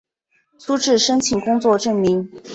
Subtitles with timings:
[0.57, 2.27] 初次申请工作证明